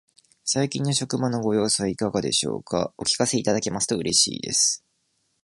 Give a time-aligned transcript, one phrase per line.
[0.43, 2.91] 最近の職場のご様子はいかがでしょうか。
[2.97, 4.83] お聞かせいただけますと嬉しいです。